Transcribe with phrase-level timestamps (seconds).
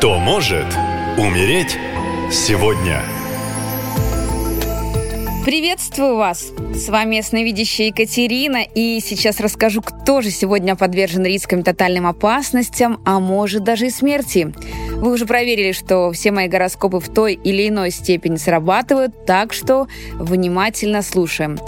[0.00, 0.64] Кто может
[1.18, 1.76] умереть
[2.32, 3.02] сегодня?
[5.44, 6.52] Приветствую вас!
[6.74, 13.20] С вами ясновидящая Екатерина, и сейчас расскажу, кто же сегодня подвержен рискам тотальным опасностям, а
[13.20, 14.54] может даже и смерти.
[15.00, 19.86] Вы уже проверили, что все мои гороскопы в той или иной степени срабатывают, так что
[20.12, 21.58] внимательно слушаем.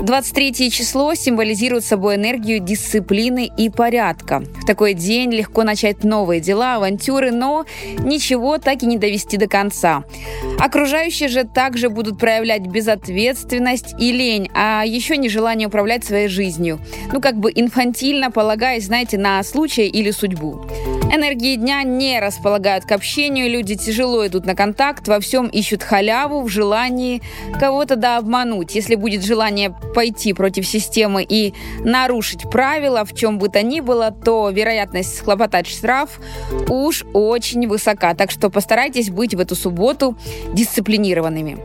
[0.00, 4.40] 23 число символизирует собой энергию дисциплины и порядка.
[4.40, 7.64] В такой день легко начать новые дела, авантюры, но
[8.00, 10.04] ничего так и не довести до конца.
[10.58, 16.78] Окружающие же также будут проявлять безответственность и лень, а еще нежелание управлять своей жизнью.
[17.10, 20.60] Ну, как бы инфантильно полагаясь, знаете, на случай или судьбу.
[21.14, 26.40] Энергии дня не располагают к общению, люди тяжело идут на контакт, во всем ищут халяву
[26.40, 27.20] в желании
[27.60, 28.74] кого-то да обмануть.
[28.74, 34.10] Если будет желание пойти против системы и нарушить правила в чем бы то ни было,
[34.10, 36.18] то вероятность схлопотать штраф
[36.70, 38.14] уж очень высока.
[38.14, 40.16] Так что постарайтесь быть в эту субботу
[40.54, 41.58] дисциплинированными.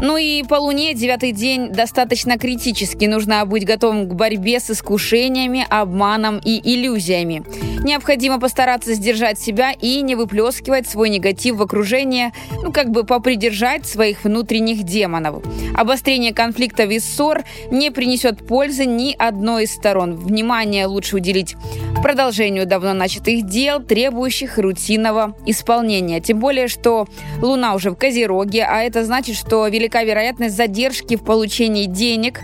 [0.00, 3.08] Ну и по Луне девятый день достаточно критический.
[3.08, 7.42] Нужно быть готовым к борьбе с искушениями, обманом и иллюзиями.
[7.82, 13.86] Необходимо постараться сдержать себя и не выплескивать свой негатив в окружение, ну как бы попридержать
[13.86, 15.42] своих внутренних демонов.
[15.74, 20.16] Обострение конфликтов и ссор не принесет пользы ни одной из сторон.
[20.16, 21.56] Внимание лучше уделить
[22.02, 26.20] продолжению давно начатых дел, требующих рутинного исполнения.
[26.20, 27.06] Тем более, что
[27.40, 32.40] Луна уже в Козероге, а это значит, что велика вероятность задержки в получении денег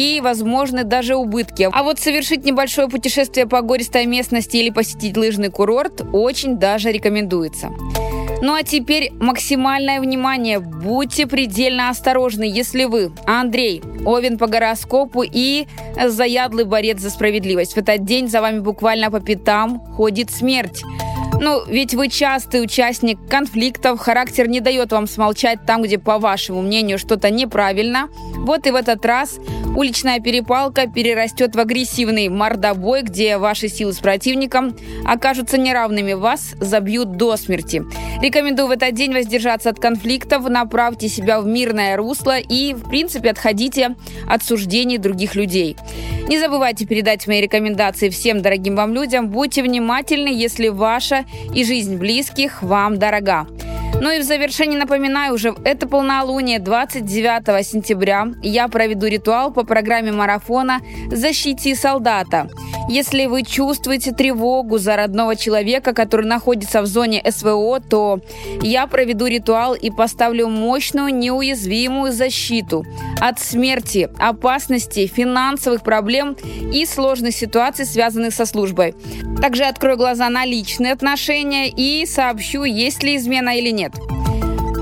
[0.00, 1.68] и, возможны даже убытки.
[1.70, 7.70] А вот совершить небольшое путешествие по гористой местности или посетить лыжный курорт очень даже рекомендуется.
[8.42, 10.60] Ну а теперь максимальное внимание.
[10.60, 15.66] Будьте предельно осторожны, если вы, Андрей, Овен по гороскопу и
[16.06, 17.74] заядлый борец за справедливость.
[17.74, 20.82] В этот день за вами буквально по пятам ходит смерть.
[21.40, 26.60] Ну, ведь вы частый участник конфликтов, характер не дает вам смолчать там, где, по вашему
[26.60, 28.10] мнению, что-то неправильно.
[28.36, 29.38] Вот и в этот раз
[29.74, 37.16] уличная перепалка перерастет в агрессивный мордобой, где ваши силы с противником окажутся неравными, вас забьют
[37.16, 37.84] до смерти.
[38.20, 43.30] Рекомендую в этот день воздержаться от конфликтов, направьте себя в мирное русло и, в принципе,
[43.30, 43.96] отходите
[44.28, 45.78] от суждений других людей.
[46.30, 49.30] Не забывайте передать мои рекомендации всем дорогим вам людям.
[49.30, 53.48] Будьте внимательны, если ваша и жизнь близких вам дорога.
[53.98, 58.28] Ну и в завершении напоминаю уже, это полнолуние 29 сентября.
[58.42, 60.80] Я проведу ритуал по программе марафона
[61.10, 62.48] «Защити солдата».
[62.88, 68.20] Если вы чувствуете тревогу за родного человека, который находится в зоне СВО, то
[68.62, 72.84] я проведу ритуал и поставлю мощную неуязвимую защиту
[73.20, 76.36] от смерти, опасности, финансовых проблем
[76.74, 78.94] и сложных ситуаций, связанных со службой.
[79.40, 83.92] Также открою глаза на личные отношения и сообщу, есть ли измена или нет.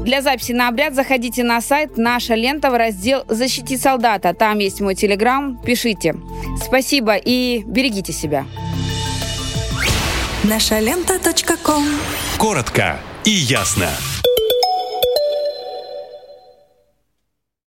[0.04, 4.32] Для записи на обряд заходите на сайт «Наша лента» в раздел «Защити солдата».
[4.32, 5.58] Там есть мой телеграм.
[5.58, 6.16] Пишите.
[6.64, 8.46] Спасибо и берегите себя.
[10.44, 11.20] Наша лента.
[12.38, 13.88] Коротко и ясно.